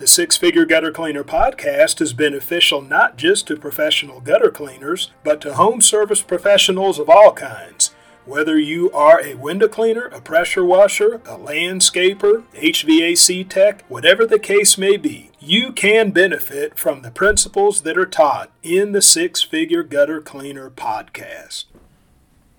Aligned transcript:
The 0.00 0.06
Six 0.06 0.38
Figure 0.38 0.64
Gutter 0.64 0.92
Cleaner 0.92 1.24
podcast 1.24 2.00
is 2.00 2.14
beneficial 2.14 2.80
not 2.80 3.18
just 3.18 3.46
to 3.48 3.56
professional 3.56 4.22
gutter 4.22 4.50
cleaners, 4.50 5.10
but 5.22 5.42
to 5.42 5.52
home 5.52 5.82
service 5.82 6.22
professionals 6.22 6.98
of 6.98 7.10
all 7.10 7.34
kinds. 7.34 7.94
Whether 8.24 8.58
you 8.58 8.90
are 8.92 9.20
a 9.20 9.34
window 9.34 9.68
cleaner, 9.68 10.06
a 10.06 10.22
pressure 10.22 10.64
washer, 10.64 11.16
a 11.26 11.36
landscaper, 11.36 12.44
HVAC 12.54 13.46
tech, 13.46 13.84
whatever 13.88 14.24
the 14.24 14.38
case 14.38 14.78
may 14.78 14.96
be, 14.96 15.32
you 15.38 15.70
can 15.70 16.12
benefit 16.12 16.78
from 16.78 17.02
the 17.02 17.10
principles 17.10 17.82
that 17.82 17.98
are 17.98 18.06
taught 18.06 18.50
in 18.62 18.92
the 18.92 19.02
Six 19.02 19.42
Figure 19.42 19.82
Gutter 19.82 20.22
Cleaner 20.22 20.70
podcast. 20.70 21.66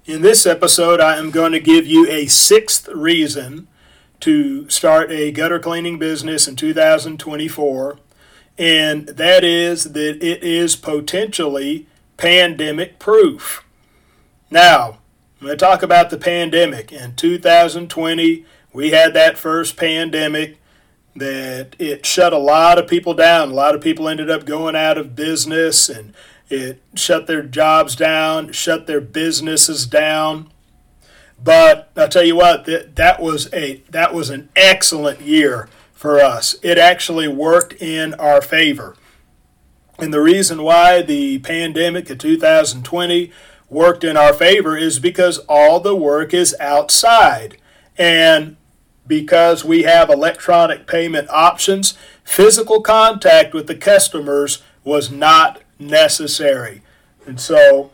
In 0.06 0.22
this 0.22 0.46
episode, 0.46 1.00
I 1.00 1.18
am 1.18 1.32
going 1.32 1.54
to 1.54 1.60
give 1.60 1.88
you 1.88 2.08
a 2.08 2.28
sixth 2.28 2.88
reason 2.90 3.68
to 4.22 4.70
start 4.70 5.12
a 5.12 5.32
gutter 5.32 5.60
cleaning 5.60 6.00
business 6.00 6.48
in 6.48 6.56
2024, 6.56 7.98
and 8.58 9.08
that 9.08 9.44
is 9.44 9.94
that 9.94 10.24
it 10.24 10.44
is 10.44 10.76
potentially 10.76 11.88
pandemic 12.18 13.00
proof. 13.00 13.66
Now, 14.50 15.00
I'm 15.40 15.48
going 15.48 15.58
to 15.58 15.66
talk 15.66 15.82
about 15.82 16.12
the 16.12 16.18
pandemic. 16.18 16.92
In 16.92 17.16
2020, 17.16 18.46
we 18.74 18.92
had 18.92 19.14
that 19.14 19.38
first 19.38 19.76
pandemic 19.76 20.60
that 21.16 21.76
it 21.80 22.06
shut 22.06 22.32
a 22.32 22.38
lot 22.38 22.78
of 22.78 22.88
people 22.88 23.14
down. 23.14 23.50
A 23.50 23.54
lot 23.54 23.74
of 23.74 23.82
people 23.82 24.08
ended 24.08 24.30
up 24.30 24.46
going 24.46 24.76
out 24.76 24.98
of 24.98 25.16
business 25.16 25.90
and 25.90 26.14
it 26.50 26.82
shut 26.94 27.28
their 27.28 27.42
jobs 27.42 27.96
down, 27.96 28.52
shut 28.52 28.86
their 28.86 29.02
businesses 29.02 29.86
down. 29.88 30.52
But 31.44 31.81
tell 32.12 32.24
you 32.24 32.36
what, 32.36 32.66
that, 32.66 32.96
that 32.96 33.22
was 33.22 33.52
a 33.54 33.84
that 33.90 34.14
was 34.14 34.30
an 34.30 34.50
excellent 34.56 35.22
year 35.22 35.70
for 35.94 36.20
us. 36.20 36.56
It 36.62 36.78
actually 36.78 37.28
worked 37.28 37.74
in 37.82 38.14
our 38.16 38.42
favor. 38.42 38.96
And 40.00 40.14
the 40.14 40.22
reason 40.22 40.64
why 40.64 41.04
the 41.04 41.40
pandemic 41.40 42.10
of 42.10 42.18
2020 42.18 43.32
worked 43.70 44.04
in 44.04 44.18
our 44.18 44.34
favor 44.34 44.76
is 44.76 45.00
because 45.00 45.38
all 45.48 45.80
the 45.80 45.96
work 45.96 46.34
is 46.34 46.56
outside. 46.60 47.58
And 47.98 48.58
because 49.06 49.64
we 49.64 49.84
have 49.84 50.10
electronic 50.10 50.88
payment 50.88 51.30
options, 51.30 51.94
physical 52.24 52.82
contact 52.82 53.54
with 53.54 53.68
the 53.68 53.76
customers 53.76 54.64
was 54.84 55.12
not 55.12 55.62
necessary. 55.78 56.82
And 57.26 57.40
so 57.40 57.92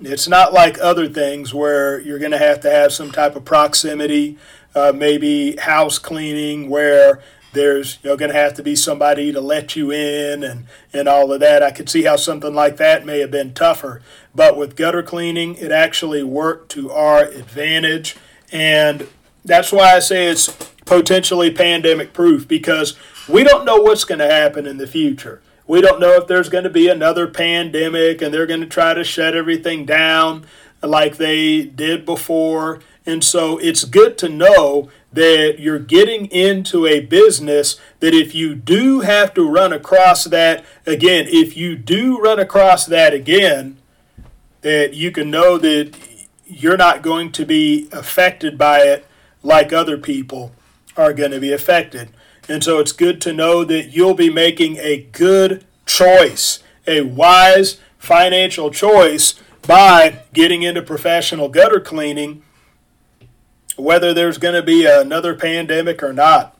it's 0.00 0.28
not 0.28 0.52
like 0.52 0.78
other 0.78 1.08
things 1.08 1.54
where 1.54 2.00
you're 2.00 2.18
going 2.18 2.32
to 2.32 2.38
have 2.38 2.60
to 2.60 2.70
have 2.70 2.92
some 2.92 3.10
type 3.10 3.36
of 3.36 3.44
proximity, 3.44 4.36
uh, 4.74 4.92
maybe 4.94 5.56
house 5.56 5.98
cleaning 5.98 6.68
where 6.68 7.22
there's 7.52 7.98
you 8.02 8.10
know 8.10 8.16
going 8.16 8.30
to 8.30 8.36
have 8.36 8.54
to 8.54 8.62
be 8.62 8.76
somebody 8.76 9.32
to 9.32 9.40
let 9.40 9.74
you 9.74 9.90
in 9.90 10.44
and 10.44 10.66
and 10.92 11.08
all 11.08 11.32
of 11.32 11.40
that. 11.40 11.62
I 11.62 11.70
could 11.70 11.88
see 11.88 12.02
how 12.02 12.16
something 12.16 12.54
like 12.54 12.76
that 12.76 13.06
may 13.06 13.20
have 13.20 13.30
been 13.30 13.54
tougher, 13.54 14.02
but 14.34 14.56
with 14.56 14.76
gutter 14.76 15.02
cleaning, 15.02 15.56
it 15.56 15.72
actually 15.72 16.22
worked 16.22 16.70
to 16.72 16.92
our 16.92 17.24
advantage, 17.24 18.16
and 18.52 19.08
that's 19.44 19.72
why 19.72 19.96
I 19.96 20.00
say 20.00 20.26
it's 20.26 20.48
potentially 20.84 21.50
pandemic 21.50 22.12
proof 22.12 22.46
because 22.46 22.96
we 23.28 23.42
don't 23.42 23.64
know 23.64 23.76
what's 23.76 24.04
going 24.04 24.20
to 24.20 24.30
happen 24.30 24.66
in 24.66 24.76
the 24.76 24.86
future. 24.86 25.40
We 25.66 25.80
don't 25.80 26.00
know 26.00 26.12
if 26.12 26.26
there's 26.26 26.48
going 26.48 26.64
to 26.64 26.70
be 26.70 26.88
another 26.88 27.26
pandemic 27.26 28.22
and 28.22 28.32
they're 28.32 28.46
going 28.46 28.60
to 28.60 28.66
try 28.66 28.94
to 28.94 29.02
shut 29.02 29.34
everything 29.34 29.84
down 29.84 30.46
like 30.82 31.16
they 31.16 31.64
did 31.64 32.04
before. 32.04 32.80
And 33.04 33.22
so 33.22 33.58
it's 33.58 33.84
good 33.84 34.18
to 34.18 34.28
know 34.28 34.90
that 35.12 35.56
you're 35.58 35.78
getting 35.78 36.26
into 36.26 36.86
a 36.86 37.00
business 37.00 37.80
that 38.00 38.14
if 38.14 38.34
you 38.34 38.54
do 38.54 39.00
have 39.00 39.32
to 39.34 39.48
run 39.48 39.72
across 39.72 40.24
that 40.24 40.64
again, 40.84 41.26
if 41.28 41.56
you 41.56 41.74
do 41.76 42.18
run 42.18 42.38
across 42.38 42.86
that 42.86 43.14
again, 43.14 43.78
that 44.60 44.94
you 44.94 45.10
can 45.10 45.30
know 45.30 45.58
that 45.58 45.96
you're 46.46 46.76
not 46.76 47.02
going 47.02 47.32
to 47.32 47.44
be 47.44 47.88
affected 47.92 48.58
by 48.58 48.80
it 48.80 49.06
like 49.42 49.72
other 49.72 49.96
people 49.96 50.52
are 50.96 51.12
going 51.12 51.30
to 51.30 51.40
be 51.40 51.52
affected. 51.52 52.10
And 52.48 52.62
so 52.62 52.78
it's 52.78 52.92
good 52.92 53.20
to 53.22 53.32
know 53.32 53.64
that 53.64 53.88
you'll 53.88 54.14
be 54.14 54.30
making 54.30 54.76
a 54.78 55.08
good 55.12 55.64
choice, 55.84 56.60
a 56.86 57.00
wise 57.02 57.80
financial 57.98 58.70
choice 58.70 59.34
by 59.66 60.22
getting 60.32 60.62
into 60.62 60.82
professional 60.82 61.48
gutter 61.48 61.80
cleaning, 61.80 62.42
whether 63.76 64.14
there's 64.14 64.38
going 64.38 64.54
to 64.54 64.62
be 64.62 64.86
another 64.86 65.34
pandemic 65.34 66.02
or 66.02 66.12
not. 66.12 66.56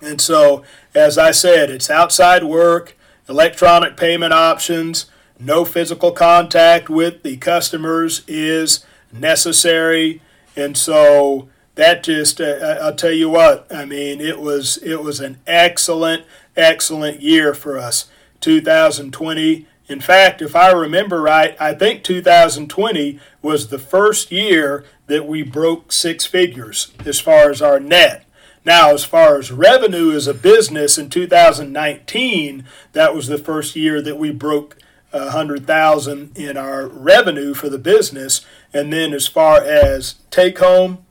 And 0.00 0.20
so, 0.20 0.64
as 0.94 1.18
I 1.18 1.30
said, 1.30 1.70
it's 1.70 1.90
outside 1.90 2.44
work, 2.44 2.96
electronic 3.28 3.96
payment 3.96 4.32
options, 4.32 5.06
no 5.38 5.64
physical 5.64 6.12
contact 6.12 6.88
with 6.88 7.22
the 7.22 7.36
customers 7.36 8.22
is 8.28 8.84
necessary. 9.12 10.22
And 10.56 10.76
so, 10.76 11.48
that 11.74 12.02
just 12.02 12.40
uh, 12.40 12.78
I'll 12.82 12.94
tell 12.94 13.12
you 13.12 13.30
what 13.30 13.66
I 13.74 13.84
mean 13.84 14.20
it 14.20 14.40
was 14.40 14.78
it 14.78 15.02
was 15.02 15.20
an 15.20 15.38
excellent 15.46 16.24
excellent 16.56 17.20
year 17.20 17.54
for 17.54 17.78
us. 17.78 18.08
2020 18.40 19.66
in 19.88 20.00
fact 20.00 20.42
if 20.42 20.54
I 20.54 20.72
remember 20.72 21.22
right 21.22 21.56
I 21.60 21.74
think 21.74 22.02
2020 22.04 23.18
was 23.40 23.68
the 23.68 23.78
first 23.78 24.30
year 24.30 24.84
that 25.06 25.26
we 25.26 25.42
broke 25.42 25.92
six 25.92 26.26
figures 26.26 26.92
as 27.04 27.20
far 27.20 27.50
as 27.50 27.62
our 27.62 27.80
net. 27.80 28.26
Now 28.64 28.92
as 28.92 29.04
far 29.04 29.38
as 29.38 29.50
revenue 29.50 30.12
as 30.12 30.26
a 30.26 30.34
business 30.34 30.98
in 30.98 31.08
2019 31.08 32.64
that 32.92 33.14
was 33.14 33.28
the 33.28 33.38
first 33.38 33.76
year 33.76 34.02
that 34.02 34.18
we 34.18 34.30
broke 34.30 34.76
a 35.12 35.30
hundred 35.30 35.66
thousand 35.66 36.36
in 36.36 36.56
our 36.56 36.86
revenue 36.86 37.54
for 37.54 37.68
the 37.68 37.78
business. 37.78 38.44
And 38.72 38.92
then 38.92 39.12
as 39.12 39.26
far 39.26 39.58
as 39.58 40.16
take 40.30 40.58
home 40.58 41.04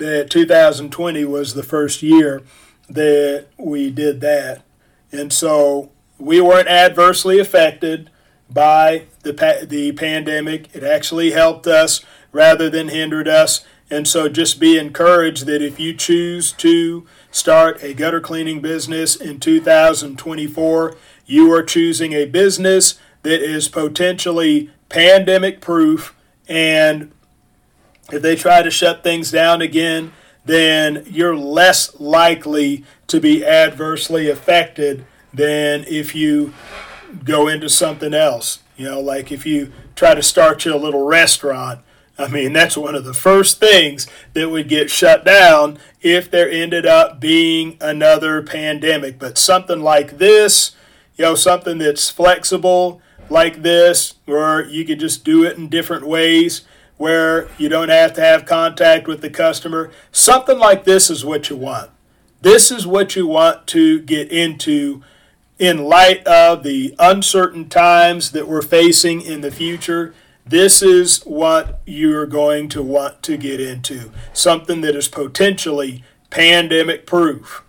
that 0.00 0.30
2020 0.30 1.24
was 1.24 1.54
the 1.54 1.62
first 1.62 2.02
year 2.02 2.42
that 2.88 3.46
we 3.56 3.90
did 3.90 4.20
that. 4.20 4.62
And 5.12 5.32
so 5.32 5.90
we 6.18 6.40
weren't 6.40 6.68
adversely 6.68 7.38
affected 7.38 8.10
by 8.50 9.04
the, 9.22 9.32
the 9.68 9.92
pandemic. 9.92 10.74
It 10.74 10.82
actually 10.82 11.30
helped 11.30 11.66
us 11.66 12.04
rather 12.32 12.68
than 12.68 12.88
hindered 12.88 13.28
us. 13.28 13.64
And 13.90 14.06
so 14.06 14.28
just 14.28 14.60
be 14.60 14.78
encouraged 14.78 15.46
that 15.46 15.62
if 15.62 15.80
you 15.80 15.94
choose 15.94 16.52
to 16.52 17.06
start 17.30 17.82
a 17.82 17.94
gutter 17.94 18.20
cleaning 18.20 18.60
business 18.60 19.16
in 19.16 19.40
2024, 19.40 20.96
you 21.26 21.52
are 21.52 21.62
choosing 21.62 22.12
a 22.12 22.24
business 22.24 22.98
that 23.22 23.42
is 23.42 23.68
potentially 23.68 24.70
pandemic 24.88 25.60
proof 25.60 26.14
and 26.48 27.12
if 28.12 28.22
they 28.22 28.36
try 28.36 28.62
to 28.62 28.70
shut 28.70 29.02
things 29.02 29.30
down 29.30 29.62
again, 29.62 30.12
then 30.44 31.04
you're 31.06 31.36
less 31.36 31.98
likely 32.00 32.84
to 33.06 33.20
be 33.20 33.44
adversely 33.44 34.28
affected 34.28 35.04
than 35.32 35.84
if 35.86 36.14
you 36.14 36.52
go 37.24 37.48
into 37.48 37.68
something 37.68 38.14
else. 38.14 38.60
You 38.76 38.86
know, 38.86 39.00
like 39.00 39.30
if 39.30 39.44
you 39.44 39.72
try 39.94 40.14
to 40.14 40.22
start 40.22 40.64
your 40.64 40.78
little 40.78 41.06
restaurant. 41.06 41.80
I 42.18 42.28
mean, 42.28 42.52
that's 42.52 42.76
one 42.76 42.94
of 42.94 43.04
the 43.04 43.14
first 43.14 43.60
things 43.60 44.06
that 44.34 44.50
would 44.50 44.68
get 44.68 44.90
shut 44.90 45.24
down 45.24 45.78
if 46.02 46.30
there 46.30 46.50
ended 46.50 46.86
up 46.86 47.20
being 47.20 47.76
another 47.80 48.42
pandemic. 48.42 49.18
But 49.18 49.38
something 49.38 49.80
like 49.80 50.18
this, 50.18 50.72
you 51.16 51.24
know, 51.24 51.34
something 51.34 51.78
that's 51.78 52.10
flexible 52.10 53.00
like 53.30 53.62
this, 53.62 54.14
where 54.24 54.66
you 54.66 54.84
could 54.84 55.00
just 55.00 55.24
do 55.24 55.44
it 55.44 55.56
in 55.56 55.68
different 55.68 56.06
ways 56.06 56.62
where 57.00 57.48
you 57.56 57.66
don't 57.66 57.88
have 57.88 58.12
to 58.12 58.20
have 58.20 58.44
contact 58.44 59.08
with 59.08 59.22
the 59.22 59.30
customer. 59.30 59.90
Something 60.12 60.58
like 60.58 60.84
this 60.84 61.08
is 61.08 61.24
what 61.24 61.48
you 61.48 61.56
want. 61.56 61.90
This 62.42 62.70
is 62.70 62.86
what 62.86 63.16
you 63.16 63.26
want 63.26 63.66
to 63.68 64.00
get 64.00 64.30
into 64.30 65.02
in 65.58 65.84
light 65.84 66.22
of 66.26 66.62
the 66.62 66.94
uncertain 66.98 67.70
times 67.70 68.32
that 68.32 68.46
we're 68.46 68.60
facing 68.60 69.22
in 69.22 69.40
the 69.40 69.50
future. 69.50 70.12
This 70.44 70.82
is 70.82 71.22
what 71.22 71.80
you're 71.86 72.26
going 72.26 72.68
to 72.68 72.82
want 72.82 73.22
to 73.22 73.38
get 73.38 73.62
into. 73.62 74.12
Something 74.34 74.82
that 74.82 74.94
is 74.94 75.08
potentially 75.08 76.04
pandemic 76.28 77.06
proof. 77.06 77.64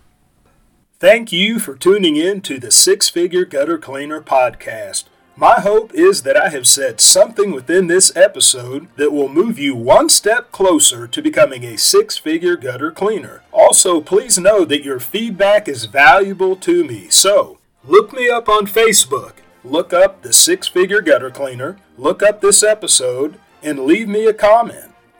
Thank 1.00 1.32
you 1.32 1.58
for 1.58 1.74
tuning 1.74 2.16
in 2.16 2.42
to 2.42 2.58
the 2.58 2.70
Six 2.70 3.08
Figure 3.08 3.46
Gutter 3.46 3.78
Cleaner 3.78 4.20
podcast. 4.20 5.04
My 5.34 5.60
hope 5.60 5.94
is 5.94 6.22
that 6.24 6.36
I 6.36 6.50
have 6.50 6.66
said 6.66 7.00
something 7.00 7.52
within 7.52 7.86
this 7.86 8.14
episode 8.14 8.88
that 8.96 9.12
will 9.12 9.30
move 9.30 9.58
you 9.58 9.74
one 9.74 10.10
step 10.10 10.52
closer 10.52 11.06
to 11.08 11.22
becoming 11.22 11.64
a 11.64 11.78
six 11.78 12.18
figure 12.18 12.54
gutter 12.56 12.90
cleaner. 12.90 13.42
Also, 13.50 14.02
please 14.02 14.36
know 14.36 14.66
that 14.66 14.84
your 14.84 15.00
feedback 15.00 15.68
is 15.68 15.86
valuable 15.86 16.54
to 16.56 16.84
me, 16.84 17.08
so 17.08 17.58
look 17.82 18.12
me 18.12 18.28
up 18.28 18.46
on 18.46 18.66
Facebook, 18.66 19.32
look 19.64 19.94
up 19.94 20.20
the 20.20 20.34
six 20.34 20.68
figure 20.68 21.00
gutter 21.00 21.30
cleaner, 21.30 21.78
look 21.96 22.22
up 22.22 22.42
this 22.42 22.62
episode, 22.62 23.38
and 23.62 23.86
leave 23.86 24.08
me 24.08 24.26
a 24.26 24.34
comment. 24.34 24.91